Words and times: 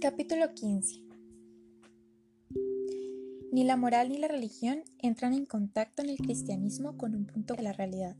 Capítulo 0.00 0.54
15 0.54 1.02
Ni 3.52 3.64
la 3.64 3.76
moral 3.76 4.08
ni 4.08 4.16
la 4.16 4.28
religión 4.28 4.82
entran 4.98 5.34
en 5.34 5.44
contacto 5.44 6.00
en 6.00 6.08
el 6.08 6.16
cristianismo 6.16 6.96
con 6.96 7.14
un 7.14 7.26
punto 7.26 7.52
de 7.52 7.62
la 7.62 7.74
realidad. 7.74 8.16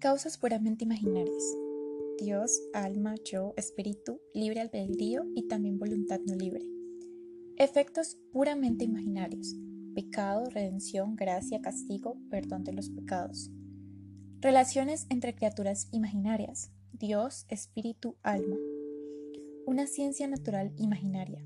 Causas 0.00 0.36
puramente 0.36 0.84
imaginarias. 0.84 1.56
Dios, 2.18 2.60
alma, 2.74 3.14
yo, 3.24 3.54
espíritu, 3.56 4.20
libre 4.34 4.60
albedrío 4.60 5.22
y 5.34 5.48
también 5.48 5.78
voluntad 5.78 6.20
no 6.26 6.34
libre. 6.34 6.66
Efectos 7.56 8.18
puramente 8.30 8.84
imaginarios. 8.84 9.56
Pecado, 9.94 10.44
redención, 10.50 11.16
gracia, 11.16 11.62
castigo, 11.62 12.18
perdón 12.28 12.64
de 12.64 12.74
los 12.74 12.90
pecados. 12.90 13.50
Relaciones 14.40 15.06
entre 15.08 15.34
criaturas 15.34 15.88
imaginarias. 15.90 16.70
Dios, 16.92 17.46
espíritu, 17.48 18.18
alma 18.22 18.58
una 19.66 19.86
ciencia 19.86 20.26
natural 20.26 20.72
imaginaria, 20.76 21.44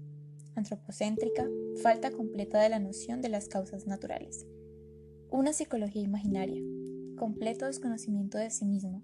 antropocéntrica, 0.54 1.46
falta 1.82 2.10
completa 2.10 2.60
de 2.60 2.68
la 2.68 2.78
noción 2.78 3.20
de 3.20 3.28
las 3.28 3.48
causas 3.48 3.86
naturales, 3.86 4.46
una 5.30 5.52
psicología 5.52 6.02
imaginaria, 6.02 6.62
completo 7.16 7.66
desconocimiento 7.66 8.38
de 8.38 8.50
sí 8.50 8.64
mismo, 8.64 9.02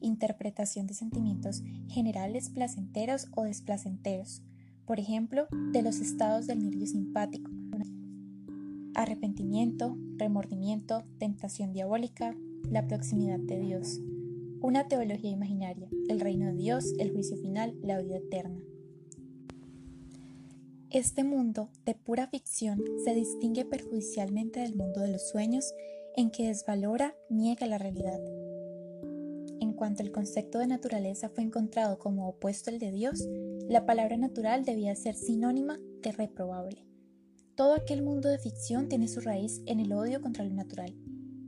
interpretación 0.00 0.86
de 0.86 0.94
sentimientos 0.94 1.62
generales 1.88 2.50
placenteros 2.50 3.28
o 3.34 3.44
desplacenteros, 3.44 4.42
por 4.86 5.00
ejemplo, 5.00 5.48
de 5.72 5.82
los 5.82 6.00
estados 6.00 6.46
del 6.46 6.62
nervio 6.62 6.86
simpático, 6.86 7.50
arrepentimiento, 8.94 9.96
remordimiento, 10.16 11.04
tentación 11.18 11.72
diabólica, 11.72 12.34
la 12.70 12.86
proximidad 12.86 13.38
de 13.38 13.60
Dios, 13.60 14.00
una 14.60 14.88
teología 14.88 15.30
imaginaria, 15.30 15.88
el 16.08 16.20
reino 16.20 16.46
de 16.46 16.54
Dios, 16.54 16.92
el 16.98 17.12
juicio 17.12 17.36
final, 17.36 17.74
la 17.82 18.00
vida 18.00 18.16
eterna. 18.16 18.60
Este 20.90 21.22
mundo 21.22 21.70
de 21.84 21.94
pura 21.94 22.28
ficción 22.28 22.82
se 23.04 23.14
distingue 23.14 23.64
perjudicialmente 23.64 24.60
del 24.60 24.74
mundo 24.74 25.00
de 25.00 25.12
los 25.12 25.28
sueños 25.28 25.72
en 26.16 26.30
que 26.30 26.48
desvalora, 26.48 27.14
niega 27.28 27.66
la 27.66 27.78
realidad. 27.78 28.20
En 29.60 29.74
cuanto 29.74 30.02
el 30.02 30.10
concepto 30.10 30.58
de 30.58 30.66
naturaleza 30.66 31.28
fue 31.28 31.44
encontrado 31.44 31.98
como 31.98 32.28
opuesto 32.28 32.70
al 32.70 32.78
de 32.78 32.90
Dios, 32.90 33.28
la 33.68 33.86
palabra 33.86 34.16
natural 34.16 34.64
debía 34.64 34.96
ser 34.96 35.14
sinónima 35.14 35.78
de 36.02 36.12
reprobable. 36.12 36.84
Todo 37.54 37.74
aquel 37.74 38.02
mundo 38.02 38.28
de 38.28 38.38
ficción 38.38 38.88
tiene 38.88 39.08
su 39.08 39.20
raíz 39.20 39.62
en 39.66 39.80
el 39.80 39.92
odio 39.92 40.20
contra 40.20 40.44
lo 40.44 40.54
natural, 40.54 40.94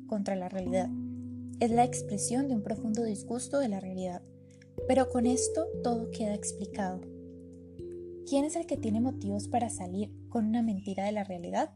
contra 0.06 0.36
la 0.36 0.48
realidad 0.48 0.90
es 1.60 1.70
la 1.70 1.84
expresión 1.84 2.48
de 2.48 2.54
un 2.54 2.62
profundo 2.62 3.04
disgusto 3.04 3.58
de 3.58 3.68
la 3.68 3.80
realidad. 3.80 4.22
Pero 4.88 5.10
con 5.10 5.26
esto 5.26 5.66
todo 5.84 6.10
queda 6.10 6.34
explicado. 6.34 7.02
¿Quién 8.26 8.46
es 8.46 8.56
el 8.56 8.66
que 8.66 8.78
tiene 8.78 9.00
motivos 9.00 9.46
para 9.46 9.68
salir 9.68 10.10
con 10.30 10.46
una 10.46 10.62
mentira 10.62 11.04
de 11.04 11.12
la 11.12 11.22
realidad? 11.22 11.74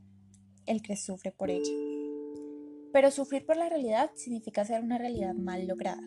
El 0.67 0.81
que 0.81 0.97
sufre 0.97 1.33
por 1.33 1.51
ella. 1.51 1.73
Pero 2.93 3.11
sufrir 3.11 3.45
por 3.45 3.57
la 3.57 3.69
realidad 3.69 4.11
significa 4.15 4.65
ser 4.65 4.83
una 4.83 4.97
realidad 4.97 5.35
mal 5.35 5.67
lograda. 5.67 6.03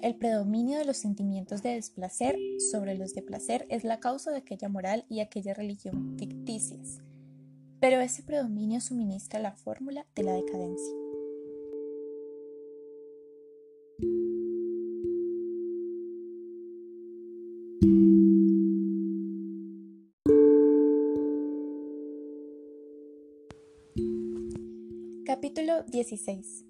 El 0.00 0.16
predominio 0.16 0.78
de 0.78 0.84
los 0.84 0.96
sentimientos 0.96 1.62
de 1.62 1.74
desplacer 1.74 2.36
sobre 2.70 2.94
los 2.94 3.14
de 3.14 3.22
placer 3.22 3.66
es 3.68 3.84
la 3.84 4.00
causa 4.00 4.30
de 4.30 4.38
aquella 4.38 4.68
moral 4.68 5.04
y 5.08 5.20
aquella 5.20 5.52
religión 5.54 6.16
ficticias. 6.18 7.00
Pero 7.80 8.00
ese 8.00 8.22
predominio 8.22 8.80
suministra 8.80 9.40
la 9.40 9.52
fórmula 9.52 10.06
de 10.14 10.22
la 10.22 10.32
decadencia. 10.32 11.03
Capítulo 25.26 25.84
16 25.84 26.66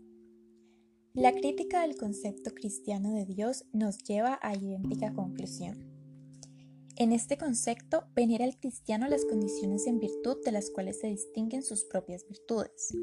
La 1.15 1.32
crítica 1.32 1.82
del 1.82 1.97
concepto 1.97 2.53
cristiano 2.54 3.12
de 3.12 3.26
Dios 3.26 3.65
nos 3.72 3.98
lleva 3.98 4.38
a 4.42 4.54
idéntica 4.54 5.12
conclusión. 5.12 5.76
En 6.94 7.10
este 7.10 7.37
concepto 7.37 8.04
venera 8.14 8.44
el 8.44 8.56
cristiano 8.56 9.09
las 9.09 9.25
condiciones 9.25 9.88
en 9.88 9.98
virtud 9.98 10.37
de 10.44 10.53
las 10.53 10.70
cuales 10.70 11.00
se 11.00 11.09
distinguen 11.09 11.64
sus 11.64 11.82
propias 11.82 12.28
virtudes. 12.28 12.97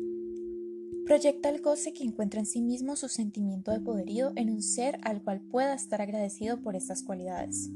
Proyecta 1.06 1.50
el 1.50 1.62
goce 1.62 1.92
que 1.92 2.06
encuentra 2.06 2.40
en 2.40 2.46
sí 2.46 2.62
mismo 2.62 2.96
su 2.96 3.10
sentimiento 3.10 3.72
de 3.72 3.82
poderío 3.82 4.32
en 4.38 4.52
un 4.52 4.62
ser 4.62 5.00
al 5.04 5.22
cual 5.22 5.42
pueda 5.42 5.74
estar 5.74 6.02
agradecido 6.02 6.62
por 6.62 6.78
estas 6.78 7.04
cualidades. 7.04 7.70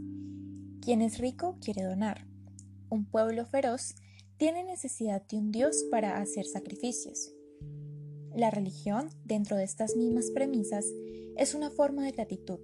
Quien 0.80 1.02
es 1.02 1.18
rico 1.18 1.58
quiere 1.60 1.84
donar. 1.84 2.26
Un 2.90 3.04
pueblo 3.04 3.46
feroz 3.46 3.96
tiene 4.38 4.64
necesidad 4.64 5.28
de 5.28 5.40
un 5.40 5.52
Dios 5.52 5.84
para 5.92 6.22
hacer 6.22 6.46
sacrificios. 6.46 7.35
La 8.36 8.52
religión, 8.52 9.08
dentro 9.24 9.56
de 9.56 9.64
estas 9.64 9.96
mismas 9.96 10.30
premisas, 10.30 10.86
es 11.38 11.56
una 11.56 11.70
forma 11.70 12.04
de 12.04 12.12
gratitud. 12.12 12.60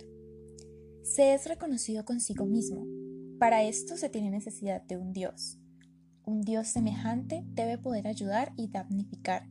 Se 1.02 1.34
es 1.34 1.48
reconocido 1.48 2.04
consigo 2.04 2.46
mismo. 2.46 2.86
Para 3.40 3.64
esto 3.64 3.96
se 3.96 4.10
tiene 4.10 4.32
necesidad 4.32 4.82
de 4.82 4.98
un 4.98 5.14
Dios. 5.14 5.60
Un 6.26 6.42
Dios 6.42 6.68
semejante 6.68 7.46
debe 7.54 7.78
poder 7.78 8.08
ayudar 8.08 8.52
y 8.58 8.68
damnificar. 8.68 9.48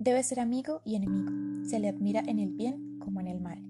Debe 0.00 0.24
ser 0.24 0.40
amigo 0.40 0.82
y 0.84 0.96
enemigo. 0.96 1.30
Se 1.68 1.78
le 1.78 1.88
admira 1.88 2.24
en 2.26 2.40
el 2.40 2.50
bien 2.50 2.98
como 2.98 3.20
en 3.20 3.28
el 3.28 3.40
mal. 3.40 3.62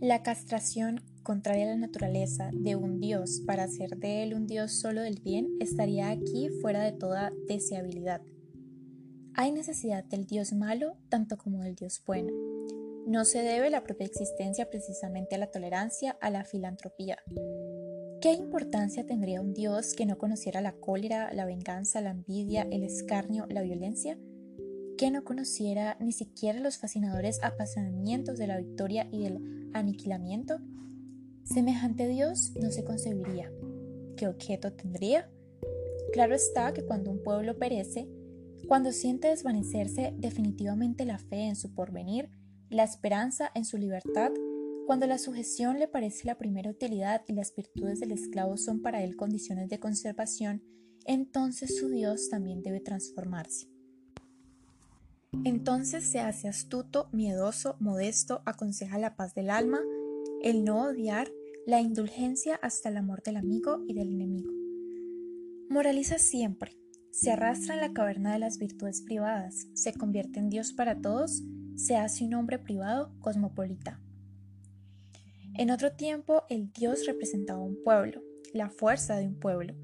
La 0.00 0.22
castración 0.22 1.02
contraria 1.22 1.66
a 1.66 1.74
la 1.74 1.76
naturaleza 1.76 2.50
de 2.54 2.76
un 2.76 2.98
Dios 2.98 3.42
para 3.46 3.64
hacer 3.64 3.98
de 3.98 4.22
él 4.22 4.32
un 4.32 4.46
Dios 4.46 4.72
solo 4.72 5.02
del 5.02 5.20
bien 5.20 5.48
estaría 5.60 6.08
aquí 6.08 6.48
fuera 6.62 6.82
de 6.82 6.92
toda 6.92 7.30
deseabilidad. 7.46 8.22
Hay 9.36 9.50
necesidad 9.50 10.04
del 10.04 10.26
Dios 10.26 10.52
malo 10.52 10.96
tanto 11.08 11.36
como 11.36 11.62
del 11.64 11.74
Dios 11.74 12.00
bueno. 12.06 12.32
No 13.04 13.24
se 13.24 13.42
debe 13.42 13.68
la 13.68 13.82
propia 13.82 14.06
existencia 14.06 14.70
precisamente 14.70 15.34
a 15.34 15.38
la 15.38 15.50
tolerancia, 15.50 16.16
a 16.20 16.30
la 16.30 16.44
filantropía. 16.44 17.18
¿Qué 18.20 18.32
importancia 18.32 19.04
tendría 19.04 19.40
un 19.40 19.52
Dios 19.52 19.94
que 19.94 20.06
no 20.06 20.18
conociera 20.18 20.60
la 20.60 20.74
cólera, 20.74 21.34
la 21.34 21.46
venganza, 21.46 22.00
la 22.00 22.12
envidia, 22.12 22.62
el 22.70 22.84
escarnio, 22.84 23.46
la 23.48 23.62
violencia? 23.62 24.16
¿Que 24.96 25.10
no 25.10 25.24
conociera 25.24 25.96
ni 25.98 26.12
siquiera 26.12 26.60
los 26.60 26.78
fascinadores 26.78 27.42
apasionamientos 27.42 28.38
de 28.38 28.46
la 28.46 28.58
victoria 28.58 29.08
y 29.10 29.24
del 29.24 29.70
aniquilamiento? 29.74 30.60
Semejante 31.42 32.06
Dios 32.06 32.52
no 32.54 32.70
se 32.70 32.84
concebiría. 32.84 33.50
¿Qué 34.16 34.28
objeto 34.28 34.72
tendría? 34.72 35.28
Claro 36.12 36.36
está 36.36 36.72
que 36.72 36.84
cuando 36.84 37.10
un 37.10 37.20
pueblo 37.20 37.58
perece, 37.58 38.08
cuando 38.66 38.92
siente 38.92 39.28
desvanecerse 39.28 40.14
definitivamente 40.16 41.04
la 41.04 41.18
fe 41.18 41.42
en 41.42 41.56
su 41.56 41.74
porvenir, 41.74 42.30
la 42.70 42.84
esperanza 42.84 43.50
en 43.54 43.64
su 43.64 43.78
libertad, 43.78 44.32
cuando 44.86 45.06
la 45.06 45.18
sujeción 45.18 45.78
le 45.78 45.88
parece 45.88 46.26
la 46.26 46.36
primera 46.36 46.70
utilidad 46.70 47.22
y 47.26 47.32
las 47.32 47.54
virtudes 47.54 48.00
del 48.00 48.12
esclavo 48.12 48.56
son 48.56 48.82
para 48.82 49.02
él 49.02 49.16
condiciones 49.16 49.68
de 49.68 49.80
conservación, 49.80 50.62
entonces 51.06 51.78
su 51.78 51.88
Dios 51.88 52.28
también 52.28 52.62
debe 52.62 52.80
transformarse. 52.80 53.68
Entonces 55.44 56.04
se 56.04 56.20
hace 56.20 56.48
astuto, 56.48 57.08
miedoso, 57.12 57.76
modesto, 57.80 58.42
aconseja 58.46 58.98
la 58.98 59.16
paz 59.16 59.34
del 59.34 59.50
alma, 59.50 59.80
el 60.42 60.64
no 60.64 60.82
odiar, 60.82 61.30
la 61.66 61.80
indulgencia 61.80 62.56
hasta 62.56 62.90
el 62.90 62.98
amor 62.98 63.22
del 63.22 63.36
amigo 63.36 63.82
y 63.88 63.94
del 63.94 64.10
enemigo. 64.10 64.52
Moraliza 65.70 66.18
siempre, 66.18 66.76
se 67.14 67.30
arrastra 67.30 67.74
en 67.74 67.80
la 67.80 67.92
caverna 67.92 68.32
de 68.32 68.40
las 68.40 68.58
virtudes 68.58 69.00
privadas, 69.00 69.68
se 69.72 69.94
convierte 69.94 70.40
en 70.40 70.50
Dios 70.50 70.72
para 70.72 71.00
todos, 71.00 71.44
se 71.76 71.96
hace 71.96 72.24
un 72.24 72.34
hombre 72.34 72.58
privado 72.58 73.12
cosmopolita. 73.20 74.00
En 75.54 75.70
otro 75.70 75.92
tiempo 75.92 76.42
el 76.50 76.72
Dios 76.72 77.06
representaba 77.06 77.60
un 77.60 77.80
pueblo, 77.84 78.20
la 78.52 78.68
fuerza 78.68 79.14
de 79.14 79.28
un 79.28 79.38
pueblo, 79.38 79.74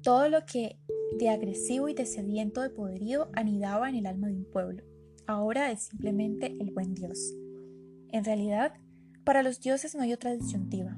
todo 0.00 0.28
lo 0.28 0.46
que 0.46 0.78
de 1.18 1.28
agresivo 1.28 1.88
y 1.88 1.94
de 1.94 2.06
sediento 2.06 2.62
de 2.62 2.70
poderío 2.70 3.30
anidaba 3.32 3.88
en 3.88 3.96
el 3.96 4.06
alma 4.06 4.28
de 4.28 4.34
un 4.34 4.44
pueblo. 4.44 4.84
Ahora 5.26 5.72
es 5.72 5.88
simplemente 5.88 6.56
el 6.60 6.70
buen 6.70 6.94
Dios. 6.94 7.34
En 8.12 8.24
realidad, 8.24 8.74
para 9.24 9.42
los 9.42 9.60
dioses 9.60 9.96
no 9.96 10.02
hay 10.02 10.12
otra 10.12 10.36
disyuntiva. 10.36 10.96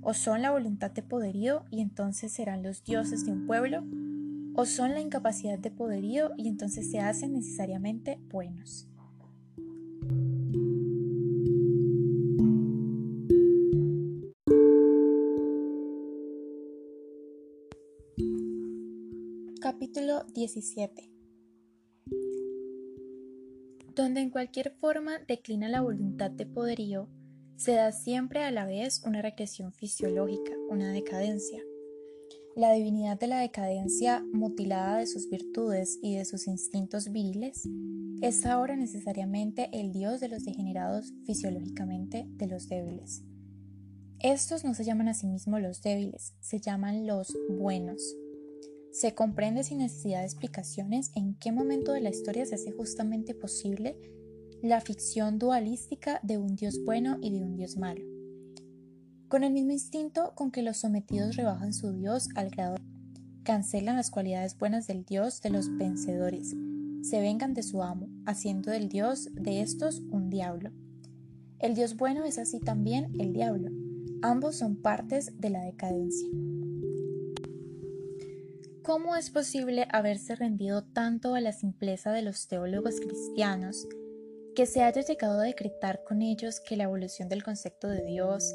O 0.00 0.14
son 0.14 0.40
la 0.40 0.52
voluntad 0.52 0.90
de 0.92 1.02
poderío 1.02 1.66
y 1.70 1.82
entonces 1.82 2.32
serán 2.32 2.62
los 2.62 2.82
dioses 2.82 3.26
de 3.26 3.32
un 3.32 3.46
pueblo, 3.46 3.84
o 4.56 4.64
son 4.64 4.92
la 4.92 5.00
incapacidad 5.00 5.58
de 5.58 5.70
poderío 5.70 6.30
y 6.36 6.48
entonces 6.48 6.90
se 6.90 6.98
hacen 6.98 7.34
necesariamente 7.34 8.18
buenos. 8.30 8.88
Capítulo 19.60 20.24
17 20.32 21.10
Donde 23.94 24.20
en 24.20 24.30
cualquier 24.30 24.70
forma 24.80 25.18
declina 25.26 25.68
la 25.68 25.82
voluntad 25.82 26.30
de 26.30 26.46
poderío, 26.46 27.08
se 27.56 27.72
da 27.72 27.92
siempre 27.92 28.42
a 28.42 28.50
la 28.50 28.64
vez 28.64 29.02
una 29.04 29.22
regresión 29.22 29.72
fisiológica, 29.72 30.52
una 30.70 30.92
decadencia. 30.92 31.65
La 32.56 32.72
divinidad 32.72 33.20
de 33.20 33.26
la 33.26 33.40
decadencia, 33.40 34.24
mutilada 34.32 34.96
de 34.96 35.06
sus 35.06 35.28
virtudes 35.28 35.98
y 36.00 36.16
de 36.16 36.24
sus 36.24 36.46
instintos 36.46 37.12
viriles, 37.12 37.68
es 38.22 38.46
ahora 38.46 38.76
necesariamente 38.76 39.68
el 39.74 39.92
Dios 39.92 40.20
de 40.20 40.30
los 40.30 40.42
degenerados 40.42 41.12
fisiológicamente 41.26 42.24
de 42.26 42.46
los 42.46 42.70
débiles. 42.70 43.22
Estos 44.20 44.64
no 44.64 44.72
se 44.72 44.84
llaman 44.84 45.08
a 45.08 45.12
sí 45.12 45.26
mismos 45.26 45.60
los 45.60 45.82
débiles, 45.82 46.32
se 46.40 46.58
llaman 46.58 47.06
los 47.06 47.36
buenos. 47.50 48.16
Se 48.90 49.14
comprende 49.14 49.62
sin 49.62 49.76
necesidad 49.76 50.20
de 50.20 50.24
explicaciones 50.24 51.10
en 51.14 51.34
qué 51.34 51.52
momento 51.52 51.92
de 51.92 52.00
la 52.00 52.08
historia 52.08 52.46
se 52.46 52.54
hace 52.54 52.72
justamente 52.72 53.34
posible 53.34 53.98
la 54.62 54.80
ficción 54.80 55.38
dualística 55.38 56.20
de 56.22 56.38
un 56.38 56.56
Dios 56.56 56.82
bueno 56.86 57.18
y 57.20 57.32
de 57.32 57.44
un 57.44 57.54
Dios 57.54 57.76
malo. 57.76 58.15
Con 59.28 59.42
el 59.42 59.52
mismo 59.52 59.72
instinto 59.72 60.34
con 60.36 60.52
que 60.52 60.62
los 60.62 60.76
sometidos 60.76 61.34
rebajan 61.34 61.72
su 61.72 61.92
Dios 61.92 62.28
al 62.36 62.50
grado 62.50 62.76
cancelan 63.42 63.96
las 63.96 64.10
cualidades 64.10 64.56
buenas 64.58 64.86
del 64.86 65.04
Dios 65.04 65.40
de 65.40 65.50
los 65.50 65.76
vencedores, 65.76 66.54
se 67.02 67.20
vengan 67.20 67.54
de 67.54 67.62
su 67.62 67.82
amo, 67.82 68.08
haciendo 68.24 68.70
del 68.70 68.88
Dios 68.88 69.28
de 69.32 69.62
estos 69.62 70.00
un 70.10 70.30
diablo. 70.30 70.70
El 71.58 71.74
Dios 71.74 71.96
bueno 71.96 72.24
es 72.24 72.38
así 72.38 72.60
también 72.60 73.12
el 73.20 73.32
diablo. 73.32 73.70
Ambos 74.22 74.56
son 74.56 74.76
partes 74.76 75.32
de 75.40 75.50
la 75.50 75.62
decadencia. 75.62 76.28
¿Cómo 78.82 79.16
es 79.16 79.30
posible 79.30 79.86
haberse 79.90 80.36
rendido 80.36 80.84
tanto 80.84 81.34
a 81.34 81.40
la 81.40 81.52
simpleza 81.52 82.12
de 82.12 82.22
los 82.22 82.46
teólogos 82.46 83.00
cristianos 83.00 83.88
que 84.56 84.66
se 84.66 84.82
haya 84.82 85.02
llegado 85.02 85.40
a 85.40 85.44
decretar 85.44 86.02
con 86.04 86.22
ellos 86.22 86.60
que 86.60 86.76
la 86.76 86.84
evolución 86.84 87.28
del 87.28 87.44
concepto 87.44 87.88
de 87.88 88.04
Dios, 88.04 88.54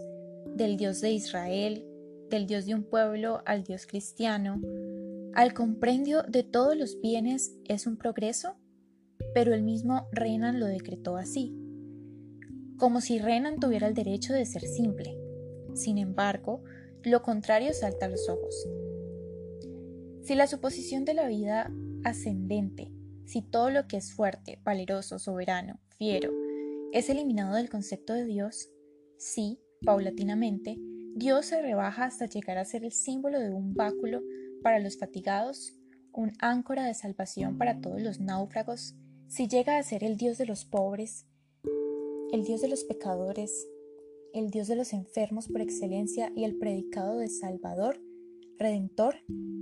del 0.62 0.78
Dios 0.78 1.02
de 1.02 1.12
Israel, 1.12 1.84
del 2.30 2.46
Dios 2.46 2.68
de 2.68 2.76
un 2.76 2.84
pueblo 2.84 3.42
al 3.48 3.64
Dios 3.64 3.88
cristiano, 3.88 4.62
al 5.34 5.56
comprendio 5.56 6.22
de 6.22 6.44
todos 6.44 6.78
los 6.78 7.02
bienes 7.02 7.58
es 7.68 7.88
un 7.88 7.98
progreso, 7.98 8.58
pero 9.34 9.56
el 9.56 9.64
mismo 9.64 10.08
Renan 10.12 10.60
lo 10.60 10.68
decretó 10.68 11.18
así, 11.18 11.58
como 12.78 13.02
si 13.02 13.18
Renan 13.18 13.60
tuviera 13.60 13.88
el 13.88 13.96
derecho 13.96 14.34
de 14.34 14.46
ser 14.46 14.62
simple. 14.62 15.18
Sin 15.74 15.98
embargo, 15.98 16.64
lo 17.02 17.24
contrario 17.24 17.74
salta 17.74 18.06
a 18.06 18.10
los 18.10 18.30
ojos. 18.30 18.68
Si 20.22 20.36
la 20.36 20.46
suposición 20.46 21.06
de 21.06 21.16
la 21.16 21.28
vida 21.28 21.72
ascendente, 22.04 22.92
si 23.26 23.42
todo 23.42 23.72
lo 23.72 23.88
que 23.88 23.98
es 23.98 24.14
fuerte, 24.14 24.60
valeroso, 24.64 25.18
soberano, 25.18 25.80
fiero, 25.98 26.32
es 26.94 27.10
eliminado 27.10 27.56
del 27.56 27.70
concepto 27.70 28.14
de 28.14 28.26
Dios, 28.26 28.70
sí, 29.18 29.60
paulatinamente, 29.84 30.78
Dios 31.16 31.48
se 31.48 31.62
rebaja 31.62 32.06
hasta 32.06 32.26
llegar 32.26 32.58
a 32.58 32.66
ser 32.66 32.84
el 32.84 32.92
símbolo 32.92 33.40
de 33.40 33.52
un 33.52 33.74
báculo 33.74 34.22
para 34.64 34.80
los 34.80 34.98
fatigados, 34.98 35.74
un 36.14 36.34
áncora 36.40 36.86
de 36.86 36.94
salvación 36.94 37.58
para 37.58 37.82
todos 37.82 38.02
los 38.02 38.20
náufragos, 38.20 38.96
si 39.28 39.48
llega 39.48 39.78
a 39.78 39.84
ser 39.84 40.04
el 40.04 40.18
Dios 40.18 40.38
de 40.38 40.46
los 40.46 40.66
pobres, 40.66 41.26
el 42.32 42.44
Dios 42.44 42.62
de 42.62 42.68
los 42.68 42.84
pecadores, 42.84 43.68
el 44.34 44.52
Dios 44.52 44.68
de 44.68 44.76
los 44.76 44.94
enfermos 44.94 45.48
por 45.48 45.62
excelencia 45.62 46.32
y 46.36 46.44
el 46.44 46.58
predicado 46.58 47.18
de 47.18 47.28
Salvador, 47.28 48.02
Redentor, 48.58 49.16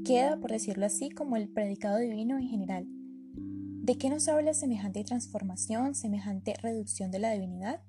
queda, 0.05 0.39
por 0.39 0.51
decirlo 0.51 0.85
así, 0.85 1.09
como 1.09 1.37
el 1.37 1.49
predicado 1.49 1.97
divino 1.97 2.37
en 2.37 2.47
general. 2.47 2.85
¿De 2.87 3.97
qué 3.97 4.09
nos 4.09 4.27
habla 4.27 4.53
semejante 4.53 5.03
transformación, 5.03 5.95
semejante 5.95 6.53
reducción 6.61 7.09
de 7.09 7.19
la 7.19 7.31
divinidad? 7.31 7.81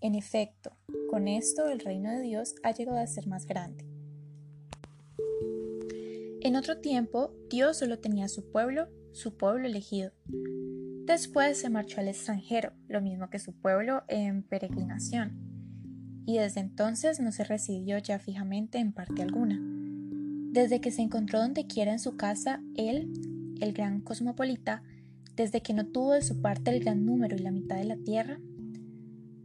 En 0.00 0.14
efecto, 0.14 0.76
con 1.10 1.28
esto 1.28 1.68
el 1.68 1.80
reino 1.80 2.10
de 2.10 2.20
Dios 2.20 2.54
ha 2.62 2.72
llegado 2.72 2.98
a 2.98 3.06
ser 3.06 3.26
más 3.26 3.46
grande. 3.46 3.84
En 6.40 6.54
otro 6.54 6.78
tiempo, 6.78 7.32
Dios 7.50 7.78
solo 7.78 7.98
tenía 7.98 8.28
su 8.28 8.50
pueblo, 8.50 8.88
su 9.12 9.36
pueblo 9.36 9.66
elegido. 9.66 10.12
Después 11.06 11.58
se 11.58 11.70
marchó 11.70 12.00
al 12.00 12.08
extranjero, 12.08 12.72
lo 12.88 13.00
mismo 13.00 13.30
que 13.30 13.38
su 13.38 13.52
pueblo 13.52 14.02
en 14.08 14.42
peregrinación, 14.42 15.46
y 16.26 16.38
desde 16.38 16.60
entonces 16.60 17.20
no 17.20 17.32
se 17.32 17.44
residió 17.44 17.98
ya 17.98 18.18
fijamente 18.18 18.78
en 18.78 18.92
parte 18.92 19.22
alguna. 19.22 19.60
Desde 20.52 20.80
que 20.80 20.90
se 20.90 21.02
encontró 21.02 21.40
donde 21.40 21.66
quiera 21.66 21.92
en 21.92 21.98
su 21.98 22.16
casa, 22.16 22.62
él, 22.76 23.12
el 23.60 23.72
gran 23.72 24.00
cosmopolita, 24.00 24.82
desde 25.36 25.62
que 25.62 25.74
no 25.74 25.86
tuvo 25.86 26.12
de 26.12 26.22
su 26.22 26.40
parte 26.40 26.70
el 26.70 26.80
gran 26.80 27.04
número 27.04 27.36
y 27.36 27.40
la 27.40 27.50
mitad 27.50 27.76
de 27.76 27.84
la 27.84 27.96
tierra, 27.96 28.40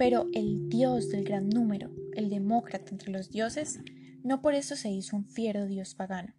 pero 0.02 0.26
el 0.34 0.68
Dios 0.68 1.10
del 1.10 1.24
gran 1.24 1.48
número, 1.48 1.92
el 2.16 2.32
demócrata 2.32 2.90
entre 2.90 3.12
los 3.12 3.30
dioses, 3.30 3.78
no 4.24 4.42
por 4.42 4.56
eso 4.56 4.76
se 4.76 4.90
hizo 4.90 5.16
un 5.16 5.26
fiero 5.26 5.68
Dios 5.68 5.94
pagano. 5.94 6.34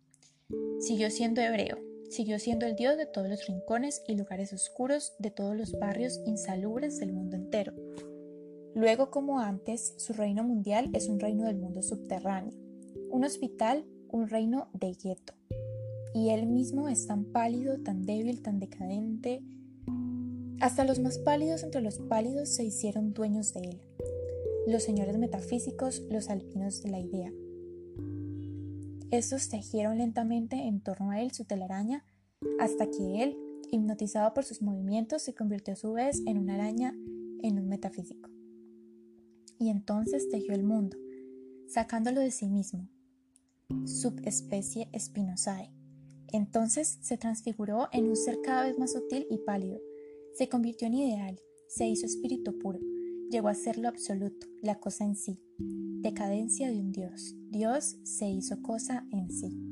Siguió 0.81 1.12
siendo 1.12 1.41
hebreo, 1.43 1.79
siguió 2.11 2.41
siendo 2.41 2.67
el 2.67 2.75
Dios 2.75 2.97
de 2.97 3.06
todos 3.06 3.29
los 3.29 3.47
rincones 3.47 4.03
y 4.09 4.17
lugares 4.17 4.53
oscuros 4.53 5.12
de 5.20 5.31
todos 5.31 5.56
los 5.56 5.79
barrios 5.79 6.20
insalubres 6.26 6.99
del 6.99 7.12
mundo 7.12 7.37
entero. 7.37 7.73
Luego, 8.75 9.12
como 9.12 9.38
antes, 9.38 9.94
su 9.97 10.12
reino 10.12 10.43
mundial 10.43 10.91
es 10.93 11.06
un 11.06 11.20
reino 11.20 11.44
del 11.44 11.58
mundo 11.58 11.82
subterráneo, 11.82 12.58
un 13.12 13.25
hospital, 13.25 13.87
un 14.08 14.29
reino 14.29 14.70
de 14.73 14.93
gueto. 14.94 15.35
Y 16.12 16.31
él 16.31 16.49
mismo 16.49 16.88
es 16.88 17.06
tan 17.06 17.26
pálido, 17.26 17.79
tan 17.79 18.03
débil, 18.03 18.43
tan 18.43 18.58
decadente. 18.58 19.41
Hasta 20.62 20.85
los 20.85 21.00
más 21.00 21.19
pálidos 21.19 21.64
entre 21.64 21.81
los 21.81 21.99
pálidos 21.99 22.49
se 22.49 22.62
hicieron 22.62 23.14
dueños 23.14 23.53
de 23.53 23.62
él. 23.62 23.81
Los 24.69 24.85
señores 24.85 25.19
metafísicos, 25.19 26.05
los 26.09 26.31
alpinos 26.31 26.85
de 26.85 26.91
la 26.91 27.00
idea. 27.00 27.32
Estos 29.11 29.49
tejieron 29.49 29.99
lentamente 29.99 30.55
en 30.55 30.81
torno 30.81 31.11
a 31.11 31.20
él 31.20 31.32
su 31.32 31.44
telaraña 31.44 32.05
hasta 32.61 32.88
que 32.88 33.25
él, 33.25 33.37
hipnotizado 33.73 34.32
por 34.35 34.44
sus 34.44 34.62
movimientos, 34.62 35.23
se 35.23 35.35
convirtió 35.35 35.75
a 35.75 35.76
su 35.76 35.94
vez 35.94 36.23
en 36.26 36.38
una 36.38 36.55
araña 36.55 36.94
en 37.43 37.58
un 37.58 37.69
metafísico. 37.69 38.31
Y 39.58 39.69
entonces 39.69 40.29
tejió 40.29 40.55
el 40.55 40.62
mundo, 40.62 40.97
sacándolo 41.67 42.20
de 42.20 42.31
sí 42.31 42.49
mismo, 42.49 42.88
subespecie 43.85 44.88
Spinosae. 44.97 45.73
Entonces 46.29 46.99
se 47.00 47.19
transfiguró 47.19 47.88
en 47.91 48.06
un 48.06 48.17
ser 48.17 48.41
cada 48.43 48.62
vez 48.62 48.79
más 48.79 48.93
sutil 48.93 49.26
y 49.29 49.38
pálido, 49.38 49.81
se 50.34 50.49
convirtió 50.49 50.87
en 50.87 50.94
ideal, 50.94 51.40
se 51.69 51.87
hizo 51.87 52.06
espíritu 52.06 52.58
puro, 52.58 52.79
llegó 53.31 53.49
a 53.49 53.55
ser 53.55 53.79
lo 53.79 53.88
absoluto, 53.88 54.46
la 54.61 54.79
cosa 54.79 55.05
en 55.05 55.17
sí, 55.17 55.41
decadencia 55.58 56.70
de 56.70 56.81
un 56.81 56.93
Dios. 56.93 57.34
Dios 57.51 57.96
se 58.03 58.29
hizo 58.29 58.60
cosa 58.62 59.06
en 59.10 59.31
sí. 59.31 59.71